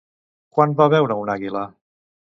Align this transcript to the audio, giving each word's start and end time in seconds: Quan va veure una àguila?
Quan 0.57 0.73
va 0.81 0.87
veure 0.95 1.19
una 1.25 1.37
àguila? 1.37 1.67